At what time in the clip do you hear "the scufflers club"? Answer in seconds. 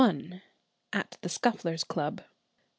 1.21-2.23